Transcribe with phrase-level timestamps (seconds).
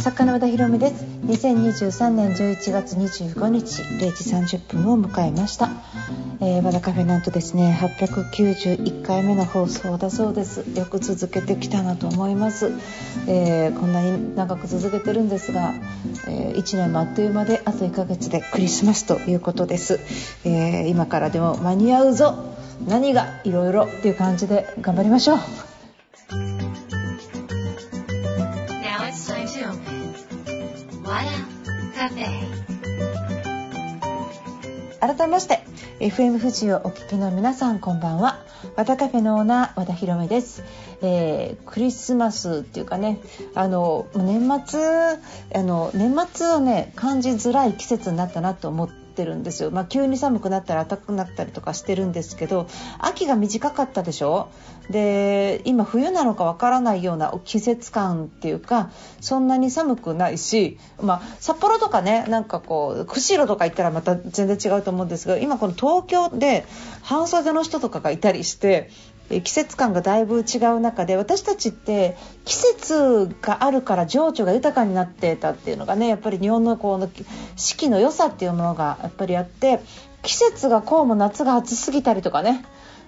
[0.00, 1.04] 作家の和田博美です。
[1.26, 5.68] 2023年11月25日0時30分を迎えました、
[6.40, 10.64] えー、和田カフェなんとですね891回目の放送だそうです。
[10.74, 12.72] よく続けてきたなと思います、
[13.28, 15.74] えー、こんなに長く続けてるんですが、
[16.26, 20.00] えー、1年もあっという間であと1ヶ月でクリスマスということです、
[20.46, 22.56] え今からでも間に合うぞ。
[22.88, 25.69] 何がいろいろっていう感じで頑張りましょう。
[35.00, 35.64] 改めまして
[35.98, 38.38] FM 富士をお聞きの皆さんこんばんは。
[38.76, 40.62] 和田カフェのオーナー和田博美です、
[41.02, 43.18] えー、クリスマスっていうかね
[43.56, 45.18] あの年末あ
[45.62, 52.66] の年末をね感じづらい季節になったなと思っててるんですよ、まあ、急に寒くなったり暖かくなったりとかしてるんですけど
[52.98, 54.48] 秋が短かったでしょ？
[54.88, 66.64] で今冬なのかわからないような季節感っていうかそんなに寒くないし、まあ、札幌とかねなんかこう釧路とか行ったらまた全然違うと思うんですが今この東京で
[67.02, 68.90] 半袖の人とかがいたりして
[69.30, 77.08] 季節感がだいぶ違う中で私たちって季節があるから情緒が豊かになってたっていうのがねやっぱり日本のこの
[77.56, 79.80] 四季の良さっていうものがやっぱりあって
[80.22, 82.64] 季節がこうも夏が暑すぎたりとかね。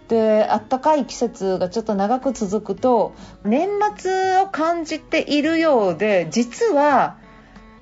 [0.09, 7.17] であったかい季節がちょっと長く続くと年末を感じているようで実は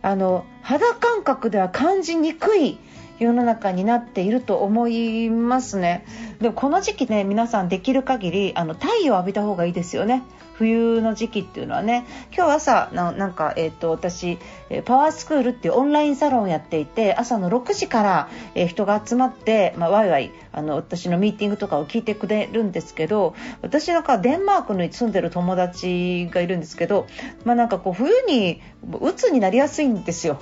[0.03, 2.79] あの肌感覚では感じにくい
[3.21, 6.05] 世の中になっていると思いますね。
[6.41, 10.23] でもこの時期ね皆さんできる限りあの太陽を浴びた方がいいですよね。
[10.55, 12.05] 冬の時期っていうのはね。
[12.37, 14.39] 今日朝なんか、えーと、私
[14.85, 27.07] パワースクールっていうオンラインサロンをやっていて朝の6時から、えー、人が集まって、まあ、ワイワイあの私のミーティングとかを聞いてくれるんですけど私なんかデンマークに住んでる友達がいるんですけど、
[27.45, 28.61] まあ、なんかこう冬に
[29.01, 30.39] 鬱になりやすいんですよ。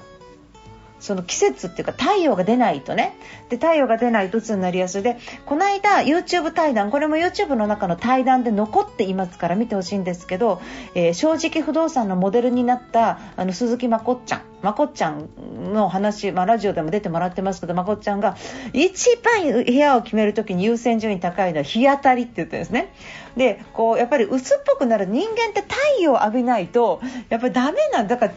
[1.01, 3.17] その季節っていうか太陽が出ないとね。
[3.49, 5.03] で太陽が出ないと鬱になりやすい。
[5.03, 6.91] でこの間 YouTube 対談。
[6.91, 10.61] これも YouTube の中の対談で残っていますから見てほしいんですけど、
[10.95, 14.48] えー、正直不動産のモデルになったあの鈴木まこっちゃん。
[14.63, 15.29] まこっちゃん
[15.73, 18.37] の話、まあ、ラジオでも出てもらってますけどまこっちゃんが
[18.73, 22.93] 一番部屋を決めるときに優先順位高いのは日当たりって言ってるんですね。
[23.37, 28.19] でこうやっぱり薄っぽくなる人間って太陽を浴びないとやっぱりダメなんだ。
[28.19, 28.33] から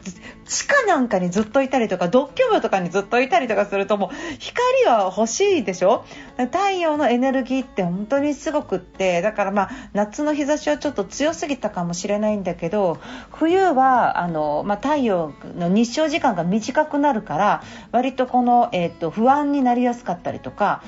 [0.46, 6.06] 地下なんかにずっといたりとか独居部とかにずっといたりとかするともう光は欲しいでしょ？
[6.38, 13.00] 太陽のエネルギーって本当にすごくってだからまあ夏の日差しはちょっと強すぎたかもしれないんだけど
[13.32, 20.84] 冬はあの、まあ、太陽の日照時間が短くなるから割とこの、えーと、不安になりやすかったりとか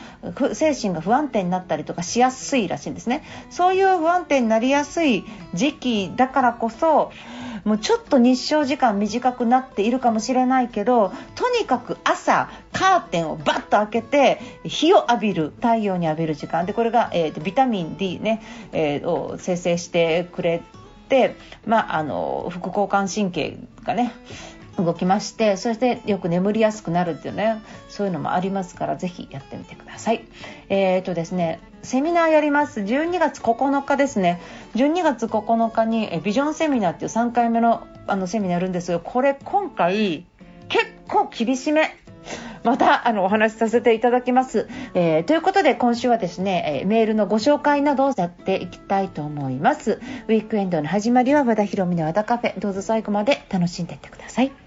[0.54, 3.24] 精神が不安定になったりとかしやすいらしいんですね。
[3.50, 7.12] そういう不安定になりやすい時期だからこそ
[7.64, 16.66] もうちょっと日照時間短くなっているかもしれないけどとにかく朝カーテンをバッと開けて日を浴びる太陽に浴びる時間。
[16.66, 18.42] でこれが、えー、ビタミン D ね、
[18.72, 20.62] えー、を生成してくれ
[21.08, 21.36] て、
[21.66, 24.14] まあ、あの副交感神経がね
[24.78, 30.26] 動きましてそしてよく眠りやすくなるっていうねそういうのもありますからぜひやってみてください。
[30.70, 32.80] えー、とですねセミナーやります。
[32.80, 34.42] 12月9日ですね。
[34.76, 40.26] 12月9日にビジョンセミナーっていう3回目のあのセミナーやるんですがこれ今回
[40.70, 41.98] 結構厳しめ
[42.64, 50.02] またあのお話しさせていただきます、えー、ということで今週はですね、えー、メールのご紹介などをやっていきたいと思います。
[50.28, 52.60] ウィークエンドの始まりは和田博美の和田カフェ。
[52.60, 54.63] どうぞ最後まで楽しんでいってください。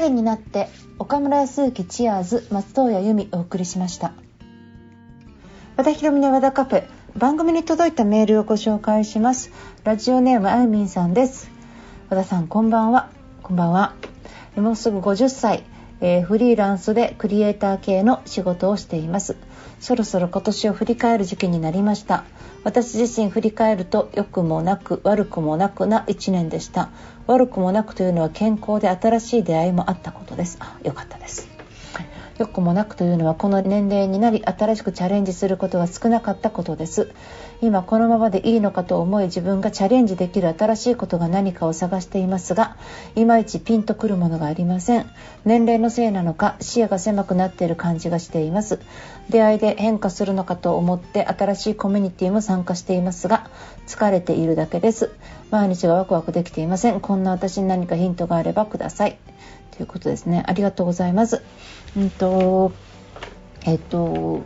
[0.00, 4.12] 影になって岡村康之チアーズ松任谷由実お送りしました。
[5.76, 6.84] 和田博美の和田カフェ
[7.16, 9.50] 番組に届いたメールをご紹介します。
[9.84, 11.50] ラジオネームあゆみんさんです。
[12.10, 13.10] 和田さんこんばんは。
[13.42, 13.94] こんばんは。
[14.56, 15.64] もうすぐ50歳、
[16.00, 19.36] えー、フリーランスでクリエイター系の仕事をしています。
[19.80, 22.24] そろそろ今年を振り返る時期になりました。
[22.64, 26.90] 私自身振り返ると良くもなく悪くもなくな1年でした。
[27.26, 30.58] 悪くもなくというのは健康で新しい出会いもあったことです。
[30.60, 31.57] あよかったです。
[32.38, 37.12] 良くもなくというのはこの年齢になり新しくチャレンジすることが少なかったことです。
[37.60, 42.76] 今このままでいいのかと思い自分がチャレンジできる新しいことが何かを探していますが
[43.16, 45.10] いまいちピンとくるものがありません。
[45.44, 48.78] 年齢のせいなのか視野が狭くなっている感じがしています。
[49.28, 53.50] 出会いで変化するのかと思って新しいコミュニティも参加していますが
[53.88, 55.10] 疲れているだけです。
[55.50, 57.00] 毎日がワクワクできていません。
[57.00, 59.18] こんな私に何かヒントがあればください。
[59.76, 60.44] ということですね。
[60.46, 61.42] ありがとうございます。
[61.96, 62.72] うんと
[63.64, 64.42] えっと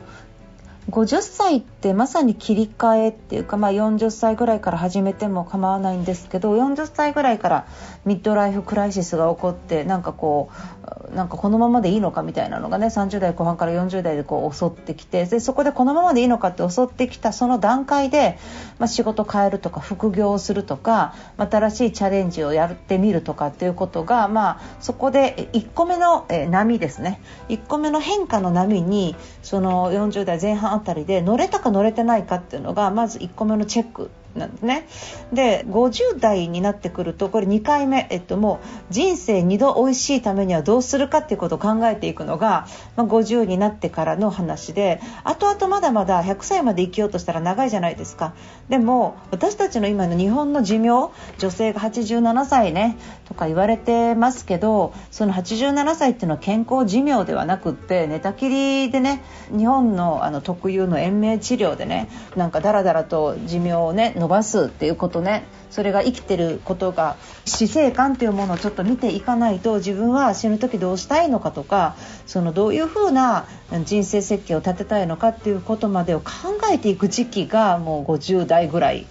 [0.90, 7.66] 50歳ってまさに切り替えっていうか、まあ、40歳ぐらいから始めても構わないんですけど40歳ぐらいから
[8.04, 18.38] ミッドライフクライシスが起こってなんかこうなんかこのままでいいのかみたいなのがね30代後半から40代でこう襲ってきてでそこでこのままでいいのかって襲ってきたその段階で、
[18.78, 27.20] まあ、仕事変えるとか副業をするとか新しいチャレンジをやってみるとかっていうことが、まあ、そこで1個目の波ですね。
[27.48, 34.86] 1個目の変化の波にその40代前半あたりで乗れたか乗れてないかっていうのがまず1個目のチェックなんですね。
[35.32, 48.34] で50代になってくるとこれ2回目、えっと、もう人生2度美味しいためにはどうするかっていうことを考えていくのが、まあ、50になってからの話で後々まだまだ100歳まで生きようとしたら長いじゃないですか。
[48.68, 52.96] でも私たちの今の日本の寿命女性が87歳ね
[53.26, 59.22] とか言われてますけどその87歳っていうのは健康寿命ではなくって寝たきりでね
[59.56, 65.44] 日本のあの特有の延命治療でねなんかだらだらと寿命をね伸ばすっていうことね。
[65.70, 71.96] それが生きてることが死生観っていうものをちょっと見ていかないと自分は死ぬ時どうしたいのかとか
[72.26, 73.46] そのどういうふうな
[73.84, 76.30] 人生設計を立てたいのかっていうことまでを考
[76.70, 79.06] えていく時期がもう50代ぐらい。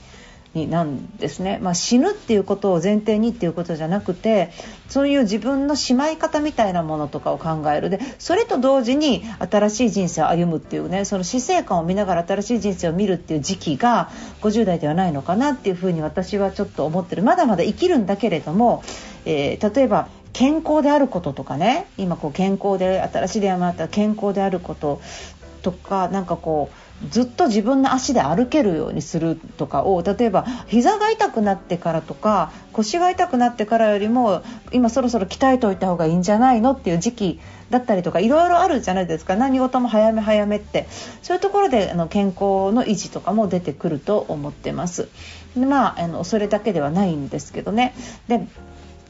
[0.54, 4.52] になんですね、まあ、死ぬっていうことを前提にっていうことじゃなくて
[4.90, 7.90] そういう自分のしまい方みたいなものとかを考える。
[7.90, 14.10] でそれと同時に新しい人生を歩むっていうねその死生観を見ながら新しい人生を見るっていう時期が
[14.42, 17.24] 50代ではないのかなっていうふうに私はちょっと思ってる。
[17.24, 18.84] まだまだ生きるんだけれども、
[19.26, 25.02] えー、例えば健康であることとかね今こう健康で新しい出会いもあったら健康であること
[25.62, 37.40] とかなんかこうずっと自分の足で歩けるようにするとかを例えば膝が痛くなってからとか腰が痛くなってからよりも今そろそろ鍛えておいた方がいいんじゃないのっていう時期
[37.72, 39.36] だったりとかいろいろあるじゃないですか。
[39.36, 40.88] 何事も早め早めって。
[41.22, 45.08] そういうところであの健康の維持とかも出てくると思ってます。
[45.56, 47.94] でまあ、あのそれだけではないんですけどね。
[48.28, 48.46] で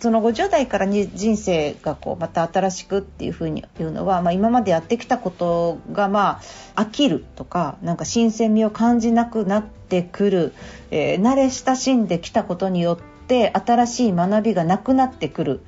[0.02, 6.42] その50代からに人生がこうまた新しくっていうふうに言うのは、まあ、今までやってきたことがま
[6.76, 10.54] あ飽きるとかなんか新鮮味を感じなくなってくる、
[10.90, 15.62] えー、慣れ親しんできたことによって新しい学びがなくなってくる。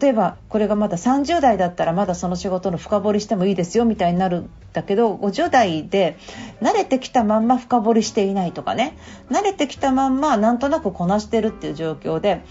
[0.00, 6.16] 例えばこれがまだ30代だったらまだその仕事の深掘りしてもいいですよみたいになるんだけど50代で
[6.60, 8.96] 慣れてきたまんま深掘りしていないとかね
[9.30, 12.42] 慣れてきたまんまなんとなくこなしてるっていう状況で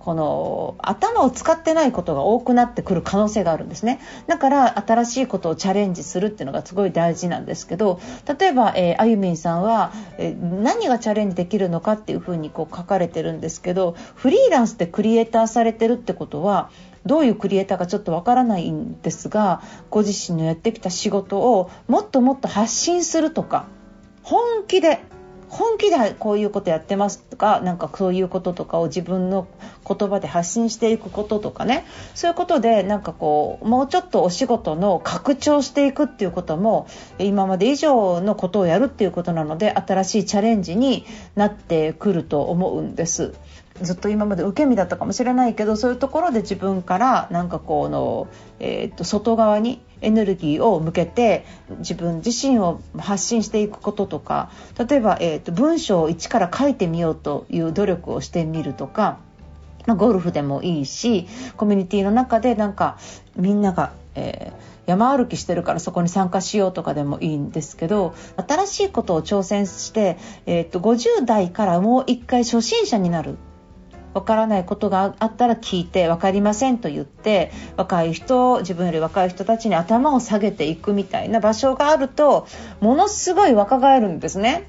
[0.00, 4.00] この頭を使ってないことが多くなってくる可能性があるんですね。
[4.26, 8.00] だから新しいことをチャレンジするっていうのがすごい大事なんですけど
[8.38, 16.70] 例えば、えー、あゆみんさんは、えー、何がチャレンジできるのかっていうふうにこう書かれてるんですけどフリーランスでクリエイターされてるってことは
[17.04, 23.66] どういうクリエイターかちょっとわからないんですがご自身のやってきた仕事をもっともっと発信するとか
[24.22, 25.00] 本気で
[25.50, 29.48] 本気でこういうことやってますとかなんかそういうこととかを自分の
[29.86, 36.86] 言葉で発信していくこととかねそういうことでなんかこうもうちょっとお仕事の拡張していくっていうことも
[37.18, 41.04] 今まで以上のことをやるっていうことなので新しいチャレンジに
[41.34, 43.34] なってくると思うんです。
[43.82, 51.44] ずっと今まで受け身だったかもしれないけどそういうところで自分からなんかこうの、えー、と外側にエネルギーを向けて
[51.78, 59.18] 自分自身を発信していくこととか例えば、えー、と文章を一から書いてみようという努力をしてみるとか、
[59.86, 62.98] まあ、ゴルフでもいいしコミュニティの中でなんか
[63.36, 73.36] みんなが、えー山歩きしてるからそこに参加しようとかでもいいんですけど新しいことを挑戦して、えー、と50代からもう一回初心者になる。
[74.14, 82.46] わからないことがあったら聞いて分かりませんと言って若い人自分より若い人たちに頭を下げていくみたいな場所があると
[82.80, 84.68] ものすごい若返るんですね。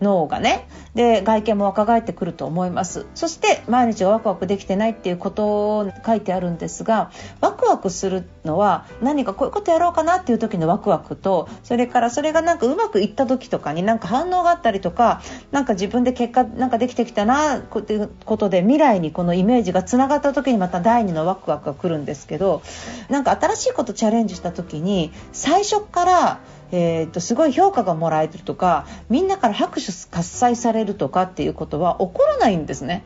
[0.00, 3.06] 脳がねで外見も若返ってくると思います。
[3.14, 22.62] そして毎日ワクワクできてないっていうことを書いてあるんですがワクワクするのは何かこういうことやろうかなっていう時のワクワクとそれからそれがなんかうまくいった時とかになんか反応があったりとかなんか自分で結果なんかできてきたなっていうことで未来にこのイメージがつながった時にまた第2のワクワクが来るんですけど
[23.08, 26.40] なんか新しいことチャレンジした時に最初から
[26.70, 33.04] えーと、すごい評価がもらえるとかみんなから拍手喝采されるとかっていうことは起こらないんですね。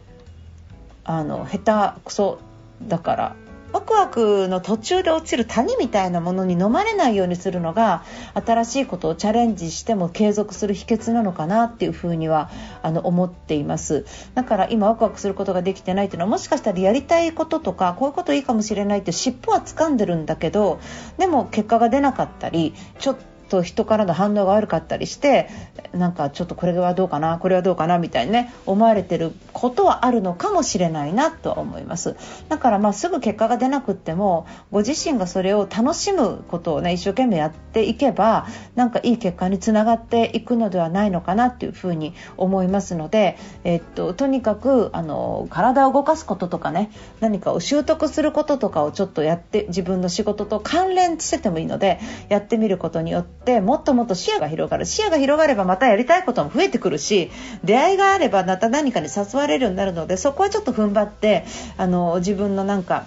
[1.05, 2.39] あの下手くそ
[2.83, 3.37] だから
[3.73, 8.05] ワクワクの途中で落ちる谷みたいなものに飲まれないようにするのが
[8.35, 12.51] 新しいことをチャレンジしても継続する秘訣なのかなっていうふうには
[12.83, 14.05] あの思っています
[14.35, 20.79] だから今ワクワクすることができてないっていうのはもしかしたらやりたいこととかこういうこといいかもしれないって尻尾は掴んでるんだけど
[21.17, 23.17] でも結果が出なかったりちょっ
[23.53, 25.51] と人からの反応が悪かったりして
[25.93, 32.17] なんかちょっとこれはどうかなこれはどうかなみたいにね思われてることはあるのかもしれないなとは思います。
[32.49, 46.91] だからまあすぐ結果が出なくってもご自身がそれを楽しむことをね一生懸命やっていけばなんかいい結果につながっていくのではないのかなっていうふうに思いますので、えっと、とにかくあの体を動かすこととかね
[47.21, 54.87] 何かを習得することとかをちょっとやって自分の仕事と関連しててもいいのでやってみることによってもっともっと視野が広がる。
[54.87, 57.31] 視野が広がればまたやりたいことも増えてくるし
[57.65, 61.45] 出会いがあればまた何かに誘われるようになるのでそこはちょっと踏ん張って
[61.77, 63.07] あの自分のなんか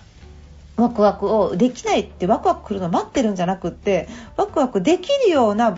[0.77, 5.77] ワクワクをできないってワクワク来るの待ってるんじゃなくってワクワクできるような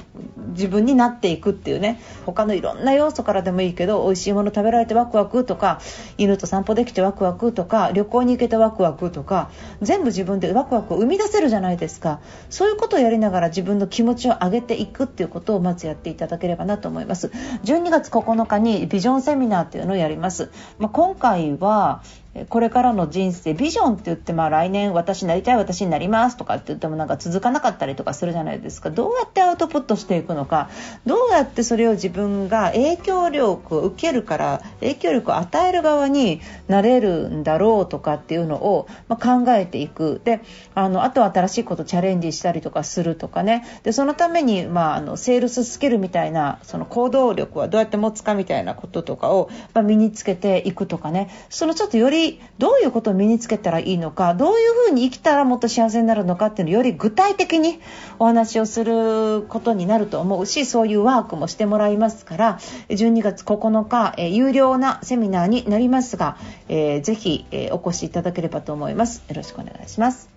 [0.50, 2.02] 自分になっていくっていうね。
[2.26, 5.80] 他のいろんな要素からでもいいけど美味しいもの食べられてワクワクとか
[6.18, 9.52] 犬と散歩できてワクワクとか旅行に行けてワクワクとか
[9.82, 12.20] 全部自分でワクワクを生み出せるじゃないですか。
[12.50, 17.32] そういうことをやりながら自分の気持ちを上げていくっていうことをまずやっていただければなと思います。
[17.64, 22.02] 12月9日にビジョンセミナーっていうのをやります、まあ、今回は
[22.46, 28.90] これからの人生ビジョンって言ってまあ来年私になりたい私になりますとかって言ってもなんか続かなかったりとかするじゃないですか。
[28.92, 30.70] どうやってアウトプットしていくのか
[31.06, 40.22] どうやってそれを自分が影響力を受けるから影響力を与える側になれるんだろうとかっていうのを、まあ、考えていく。
[40.24, 40.42] で
[40.76, 43.66] あのあとは新しいことチャレンジしたりとかするとかね。
[43.84, 51.30] でそのために、まあ、あのセールススキルみたいなその行動力はどうやって持つかみたいなこととかを、まあ、身につけていくとかね。
[51.50, 52.27] そのちょっとより
[52.58, 57.80] どういうことを身につけたらいいのかどういうふうに生きたらもっと幸せになるのかっていうのをより具体的に
[58.20, 66.38] お話をすることになると思うしそういうワークもしてもらいますから12月9日、え有料なセミナーになりますが、
[66.70, 69.24] えー、ぜひ、えー、お越しいただければと思います。
[69.28, 70.30] よろしくお願いします。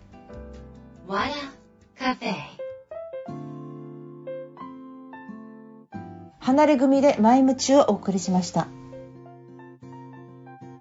[6.40, 8.79] 離れ組で前ムチをお送りしました。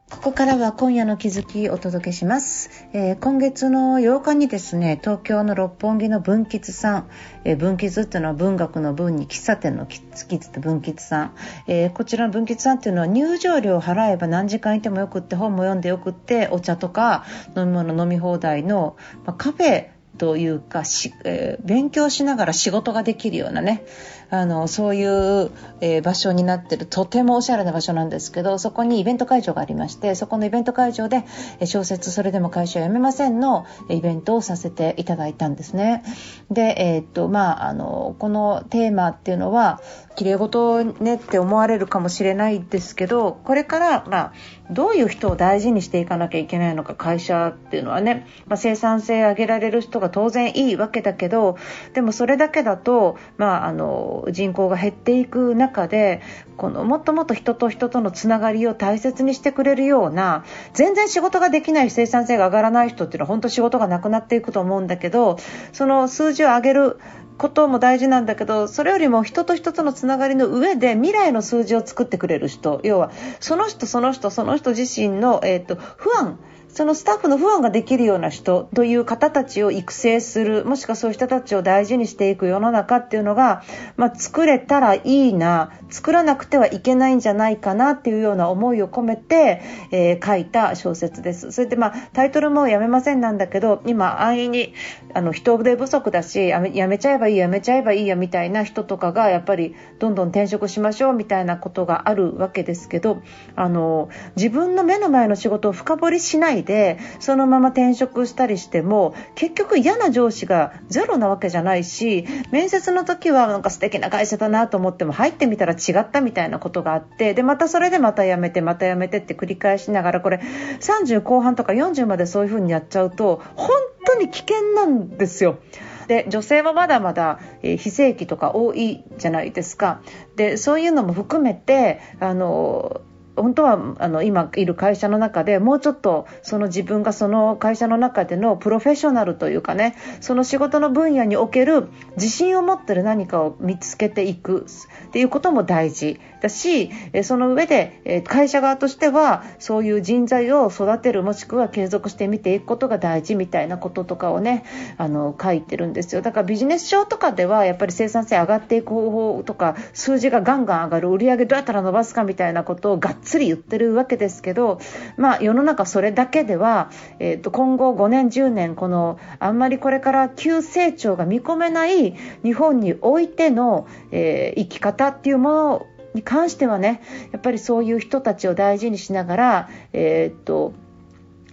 [0.09, 7.09] ここからは今夜の気づきをお届けします、えー、今月の8日にですね東京の六本木の文吉さん、
[7.45, 11.35] えー、文吉っていうのは文学の文に喫茶店の喫って文吉さん、
[11.67, 17.23] えー、こちらの文吉さんっていうのは入場料を払えば何時間いてもよくって本も読んでよくってお茶とか
[17.55, 19.89] 飲み物飲み放題の、まあ、カフェ
[20.19, 23.85] というかし、えー、勉強しながら仕事ができるようなね
[24.29, 25.49] あのそういう、
[25.81, 31.23] えー、場所になってるとてもおしゃれな場所なんですけどそこにイベント会場がありましてそこのイベント会場で、
[31.65, 36.03] 小説「それでも会社を辞めませんの」イベントをさせていただいたんですね。
[36.51, 39.81] で、えー、っとまあ、あのこのテーマっていうのは
[40.15, 44.33] 綺麗事ねって思われるかもしれないですけどこれから、まあ、
[44.69, 51.57] どういう人を大事にしていかなきゃいけないのか会社っていうのはね、まあ、生産性上げられる人が当然いいわけだけど
[51.93, 56.21] でもそれだけだと、まあ、あの人口が減っていく中で
[56.57, 65.37] このもっともっと人と人とのつながりを大切にしてくれるような全然仕事ができない生産性が上がらない人っていうのは本当仕事がなくなっていくと思うんだけど
[65.73, 66.99] その数字を上げる
[67.39, 72.81] ことも大事なんだけどそれよりも人と人とのつながりの上で未来の数字を作ってくれる人。
[72.83, 76.37] 要はその人その人その人自身の、えーと不安。
[76.71, 83.63] そのスタッフの不安ができるような人という方たちを育成するもしくはそういう人たちを大事にしていく世の中っていうのが、
[83.97, 89.61] まあ、作れたらいいな作らなくてはいけないんじゃないかなっていうような思いを込めて、
[89.91, 91.51] えー、書いた小説です。
[91.51, 94.73] それでまあタイトルもやめませんなんだけど今安易に
[95.13, 103.21] あの人手不足だしやめちゃえばいいやめちゃえばいいやみたいな人とかがやっぱりどんどん転職しましょうみたいなことがあるわけですけど
[103.55, 120.41] あの自分の目の前の仕事を深掘りしないでそのまま転職したりしても結局嫌な上司がゼロなわけじゃないし面接の時はなんか素敵な会社だなと思っても入ってみたら違ったみたいなことがあってでまたそれでまた辞めてまた辞めてって繰り返しながらこれ
[120.79, 123.69] 30後半とか40までそういう風にやっちゃうと本
[124.05, 125.59] 当に危険なんですよ。
[126.07, 130.01] で女性もまだまだ、え、非正規とか多いじゃないですか
[130.35, 133.01] でそういうのも含めてあの
[133.41, 144.65] 本当はあの今いる会社の中でもうちょっとその自分がその会社の中でのプロフェッショナルというかねその仕事の分野における自信を持ってる何かを見つけていく
[145.07, 146.19] っていうことも大事。
[146.41, 146.89] だし
[147.23, 154.63] その上で会社側としてはそういう人材を育てるもしくは継続して見ていくことが大事みたいなこととかをね
[154.97, 156.21] あの書いてるんですよ。
[156.21, 164.79] だからビジネス書とかではやっぱり生産性上がっていく方法とか数字がガンガン上がる売り上げどうやったら伸ばすかみたいなことをがっつり言ってるわけですけど、
[165.17, 177.01] まあ、世の中それだけでは、えー、と今後5年10年このあんまりこれから急成長が見込めない日本においての、えー、生き方っていうものをに関してはね
[177.31, 180.73] やっぱりそういう人たちを大事にしながら、えー、っと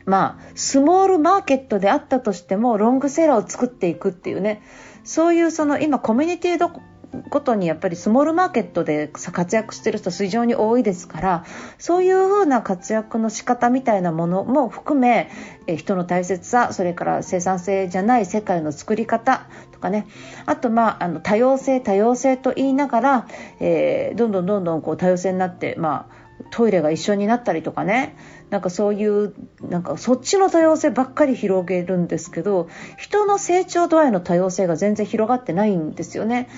[0.06, 4.62] まあ、スモールマーケットであったとしてもロングセラーを作っていくっていうね
[5.02, 6.58] そういうその今コミュニティ
[7.28, 11.44] ごとにやっぱりスモールマーケットで活躍してる人非常に多いですから
[11.78, 15.30] そういう風な活躍の仕方みたいなものも含め
[15.76, 19.48] 人の大切さそれから生産性じゃない世界の作り方
[19.86, 20.06] かね
[20.44, 23.28] あと、まあ、あの多様性多様性と言いながら、
[23.60, 28.16] えー、どんどんどんどんこう多様性になって、まあ、トイレが一緒になったりとかね
[28.50, 36.48] なんかそういうなんかそっちの多様性ばっかり広げるんですけど人の成長度合いの多様性が全然広がってないんですよね。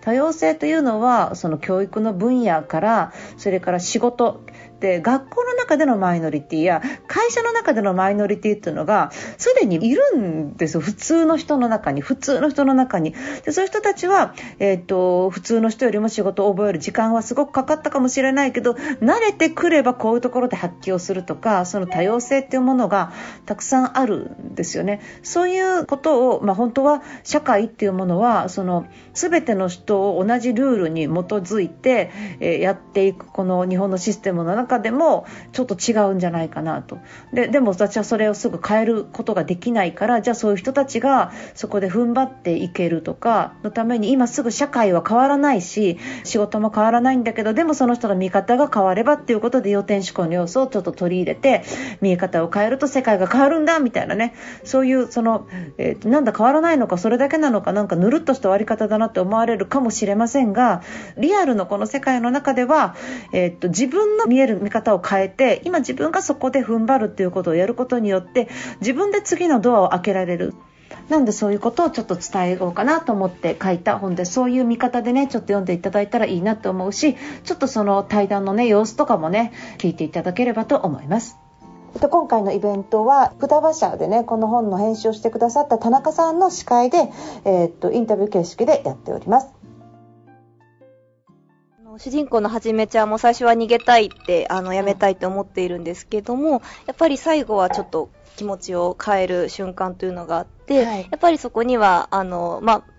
[0.00, 4.42] 多様性というのはその教育の分野からそれから仕事
[4.80, 10.80] で学校の中でのマイノリティや会社の中でのマイノリティっていうのがすでにいるんですよ。
[10.80, 13.14] 普通の人の中に普通の人の中に。
[13.44, 23.12] でそういう人たちは、えーと、普通の人よりも仕事を覚える時間はすごくかかったかもしれないけど慣れてくればこういうところで発揮をするとかその多様性っていうものが
[23.46, 25.00] たくさんあるんですよね。
[25.22, 36.98] そういうことを、まあ、本当は社会っていうものはその全ての人を同じルールに基づいて、えー、やっていくこの日本のシステムの中でもちょっと違うんじゃないかなと。
[37.32, 51.64] ででも私はそれをすぐ変えることができないからじゃあそういう人たちがそこで踏ん張っていけるとかのために今すぐ社会は変わらないし仕事も変わらないんだけどでもその人の見方が変わればっていうことで要点思考の要素をちょっと取り入れて
[52.00, 54.34] 見え方を変えると世界が変わるんだみたいなね。
[54.64, 55.46] そういうその、
[55.78, 60.82] えー、なんだ変わらないのかそれだけなのかなんかぬるっとした終わり方だなって思われるかもしれませんが
[61.16, 62.94] リアルのこの世界の中では、
[63.32, 68.48] えー、っと自分の見える見方を変えて今自分がそこで踏ん張るっていうことをやることによって
[68.80, 70.54] 自分で次のドアを開けられる。
[71.08, 81.38] なんでそういうことをちょっと伝えようかなと思って書いた本でそういう見方でねちょっと読んでいただいたらいいなと思うしちょっとその対談のね様子とかもね聞いていただければと思います。
[81.94, 87.10] 今回のイベントは双葉社でねこの本の編集をしてくださった田中さんの司会で、
[87.44, 89.57] えー、っとインタビュー形式でやっております。
[91.98, 102.97] 主人公のはじめちゃんも最初は逃げたいって、あの、やめたいって思っているんですけども、やっぱり最後はちょっと気持ちを変える瞬間というのがあって、はい、やっぱりそこには、あの、まあ、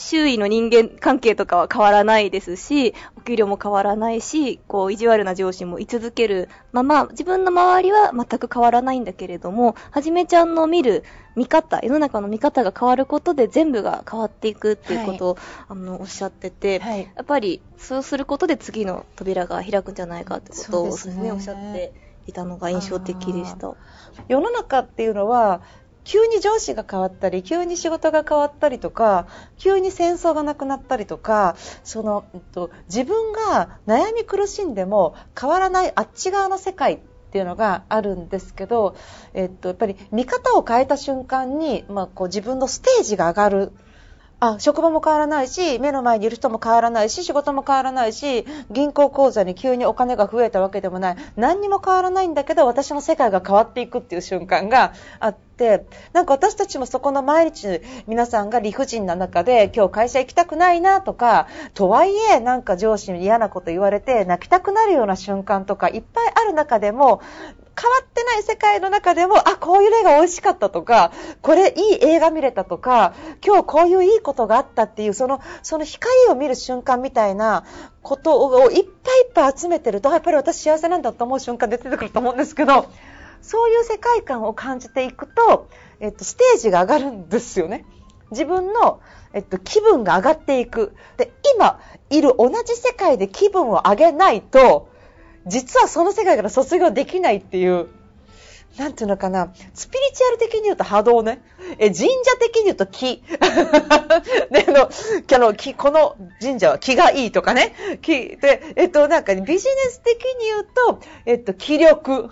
[0.00, 11.04] 周囲の人間関係とかは変わらないですし、お給料も変わらないし、こう、意地悪な上司も居続けるまま、自分の周りは全く変わらないんだけれども、はじめちゃんの見る
[11.36, 21.92] 見方、世の中の見方が変わることで全部が変わっていくっていうことを、はい、あの、おっしゃってて、はい、やっぱりそうすることで次の扉が開くんじゃないかってことをですね、ねおっしゃって
[22.26, 23.74] いたのが印象的でした。
[24.28, 25.60] 世の中っていうのは、
[26.04, 29.26] 急に上司が変わったり急に仕事が変わったりとか
[29.58, 36.98] 急に戦争がなくなったりとかその、えっと、自分が悩み苦しんでも変わらないあっち側の世界っ
[37.32, 38.96] ていうのがあるんですけど、
[39.34, 43.72] えっと、やっぱり見方を変えた瞬間に、まあ、こう自分のステージが上がる。
[44.40, 51.16] あ、職場も変わらないし、目の前にいる人も変わらないし、仕事も変わらないし、銀行口座に急にお金が増えたわけでもない。
[51.36, 67.20] 何にも変わらないんだけど、私の世界が変わっていくっていう瞬間があって、なんか私たちもそこの毎日皆さんが理不尽な中で、今日会社行きたくないなとか、とはいえなんか上司に嫌なこと言われて泣きたくなるような瞬間とかいっぱいある中でも、
[67.80, 73.14] 変わってない世界の中でも、あ、こういう例が美味しかったとか、これいい映画見れたとか、
[73.44, 77.64] 今日こういういいことがあったっていう、その、その光を見る瞬間みたいな
[78.02, 82.86] ことをいっぱいいっぱい集めてると、やっぱり私幸せなんだと思う瞬間出てくると思うんですけど、
[83.40, 85.68] そういう世界観を感じていくと、
[86.00, 87.86] えっと、ステージが上がるんですよね。
[88.30, 89.00] 自分の、
[89.32, 90.94] えっと、気分が上がっていく。
[91.16, 94.89] で、今いる同じ世界で気分を上げないと、
[95.46, 97.88] 実はその世界から卒業できないっていう、
[98.78, 101.42] なんていうのかな、スピリチュアル的に言うと波動ね。
[101.78, 103.22] え、神社的に言うと気。
[104.50, 104.90] で、あの、
[105.34, 107.74] あの気、この神社は気がいいとかね。
[108.00, 109.58] 気、で、えっと、なんか、ビジネ
[109.90, 112.30] ス的に言うと、えっと、気力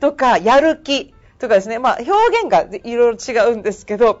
[0.00, 1.78] とか、やる気とかですね。
[1.78, 4.20] まあ、表現がいろいろ違うんですけど、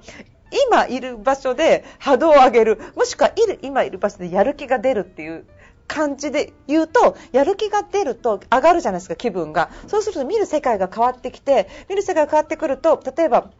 [0.68, 5.44] 今いる場所で波動を上げる、もしくはいる、今いる場所でやる気が出るっていう
[5.90, 9.70] 感じで言うとやる気が出ると上がるじゃないですか気分が。
[9.88, 13.50] そうすると見る世界が変わってきて見る世界が変わってくると例えば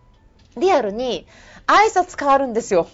[0.57, 1.27] リアルに
[1.67, 2.89] 挨拶変わるんですよ。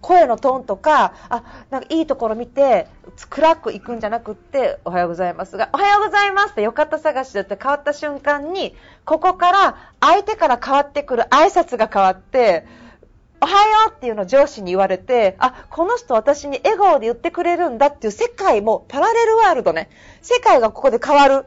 [0.00, 2.86] 声のトーンとか、あ、なんかいいところ見て、
[3.28, 8.74] 暗く行くんじゃなくって、おはようございますが、おはようございますってよかった探しだって変わった瞬間に、
[9.04, 12.66] ここから相手から変わってくる挨拶が変わって、
[13.42, 19.88] おはようっていうのを上司に言われて、あ、この人私に笑顔で言ってくれるんだっていう世界もパラレルワールドね。
[20.20, 21.46] 世界がここで変わる。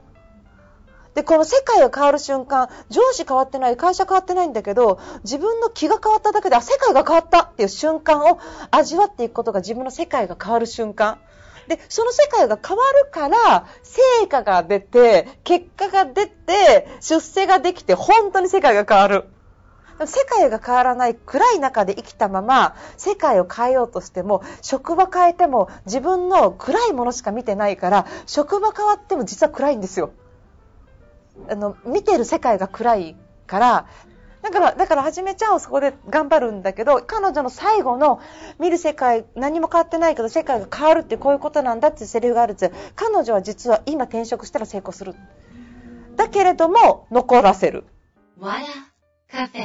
[1.13, 8.39] で、この世界が変わる瞬間、上司変わってない、会社変わってないんだけど、自分の気が変わっただけで、あ、世界が変わったっていう瞬間を
[8.71, 11.19] 味わっていくことが自分の世界が変わる瞬間。
[11.67, 19.25] で、その世界が変わるから、成果が出て、結果が出て、出世ができて、本当に世界が変わる。
[19.99, 30.11] 世界が変わらない暗い中で生きたまま世界を変えようとしても職場変えても自分の暗いものしか見てないから職場変わっても実は暗いんですよ。
[31.49, 33.15] あの見てる世界が暗い
[33.47, 33.87] から
[34.43, 38.19] だから、だから、はじめちゃんはそこで頑張るんだけど、彼女の最後の
[38.59, 45.15] 見る世界、何も変わってないけど、世界が変わるってこういうことなんだっていうセリフがあるんです彼女は実は今転職したら成功する。
[46.17, 47.85] だけれども、残らせる。
[49.33, 49.63] カフェ。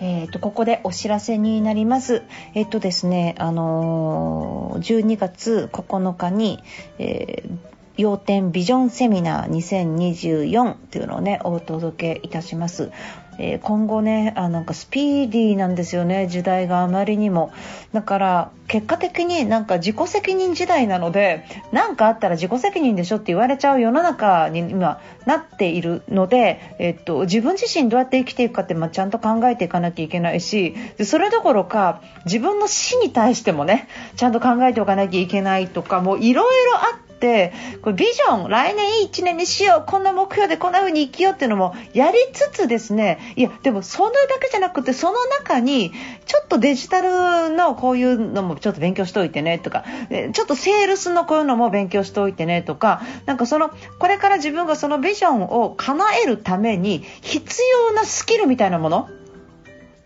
[0.00, 2.22] えっ、と、ここでお知らせになります。
[2.54, 6.62] えっ、ー、とですね、あのー、12月9日に、
[6.98, 12.90] えー要点ビジョンセミナー2024というのをね、お届けいたします。
[13.38, 17.52] えー、今後ねあなんかスピーディーなんですよね時代があまりにも。
[17.92, 37.52] だから結果的になんか自己責任時代なので何かあったら自己責任でしょって言われちゃう世の中に今なっているので、えっと、自分自身どうやって生きていくかって、まあ、ちゃんと考えていかなきゃいけないしそれどころか自分の死に対してもねちゃんと考えておかなきゃいけないとかもういろいろあってって
[37.82, 45.92] これビジョン来年いい1年にしようこんな目標でこんな風に生きようっていうのもやりつつですねいやでもそれだけじゃなくてその中に
[46.26, 49.84] ちょっとデジタルのこういうのもちょっと勉強しておいてねとか
[50.32, 59.08] ちょっとセールスのこういうのも勉強しておいてねとかなんかそのこれから自分がそのビジョンを叶えるために必要なスキルみたいなもの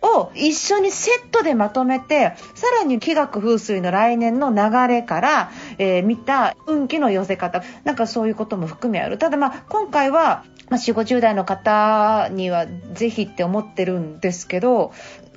[0.02, 9.18] を一緒にセットでまとめて、さらに気学風水の来年の流れから、えー、見た運気の寄せ方、なんかそういうことも含めある。
[9.18, 14.92] ただまあ、今回は、まあ、4、50代の方にはぜひって思ってるんですけど、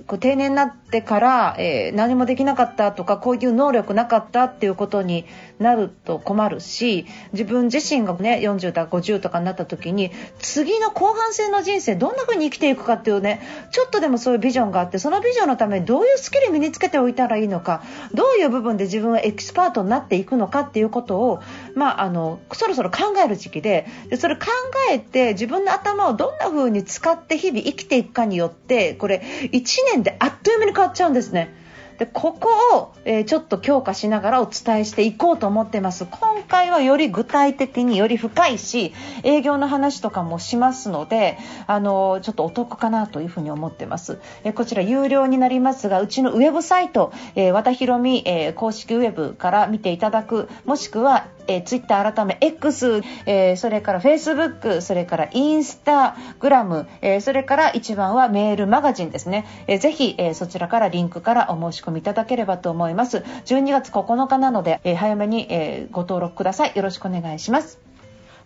[0.08, 5.26] こう定年になってから、えー、何もできなかったとかこういう能力なかったっていうことに
[5.60, 21.42] なると困るし自分自身がね40だ50とかになった時に次の後半戦の人生どんな風に生きていくかっていうねちょっとでもそういうビジョンがあってそのビジョンのためにどういうスキル身につけておいたらいいのかどういう部分で自分はエキスパートになっていくのかっていうことを、
[21.76, 24.48] まあ、あのそろそろ考える時期ででそれ考
[24.92, 31.54] えて自分の頭をどんな風に使って日々生きていくかによってこれ1年であっという間に変わっちゃうんですね。
[31.98, 38.94] でここを、えー、ちょっと強化しながらお伝えしていこうと思ってます今回はより具体的により深いし
[39.24, 59.46] 営業の話とかもしますのであのちょっとお得かなというふうに思ってます、えー、こちら有料になりますがうちのウェブサイト、えー、和田ひろみ、えー、公式ウェブから見ていただくもしくはえー、ツイッター改め X、えー、それから Facebook、それからインスタグラム、えー、それから一番はメールマガジンですね。
[59.68, 63.24] えー、ぜひ、えー、そちらからリンクからお申し込みいただければと思います。
[63.46, 66.72] 12月9日なので、えー、早めに、えー、ご登録ください。
[66.76, 67.93] よろしくお願いします。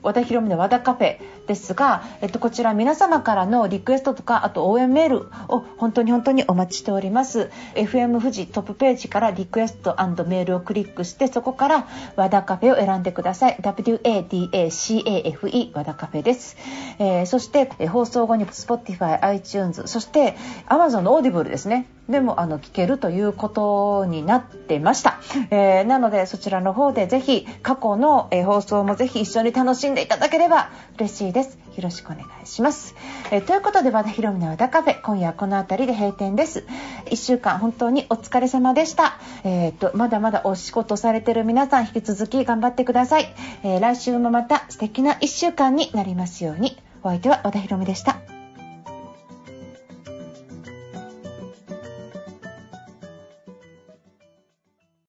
[0.02, 7.50] 和田博美の和田カフェですが、えっと、こちら皆様からのリクエストとかあと応援メールを本当に本当にお待ちしております。
[7.76, 13.58] FM 富士トップページからリクエストメールをクリックしてそこから和田カフェを選んでください。
[13.62, 16.58] WADACAFE 和田カフェです、
[17.00, 20.36] えー、そして、放送後に Spotify、iTunes そして
[20.68, 21.88] Amazon のオーディブルですね。
[22.10, 25.20] でもあの聞けるということになってました、
[25.52, 31.58] えー、なのでそちらの方でぜひ過去の、えー、放送もぜひ一緒に楽しんでいただければ嬉しいです。
[31.76, 32.96] よろしくお願いします、
[33.30, 36.66] えー、ということで和田ひろみの和田カフェ今夜はこの辺りで閉店です。
[37.06, 39.20] 1週間本当にお疲れ様でした。
[39.44, 46.78] えっ、とまだまだお仕事されてる皆さん引き続き頑張ってください、え来週もまた素敵な1週間になりますように。
[47.04, 48.37] お相手は和田ひろみでした